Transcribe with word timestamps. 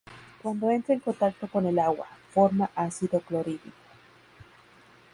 Cuando 0.41 0.71
entra 0.71 0.95
en 0.95 0.99
contacto 0.99 1.47
con 1.47 1.67
el 1.67 1.77
agua, 1.77 2.07
forma 2.31 2.71
ácido 2.73 3.19
clorhídrico. 3.19 3.69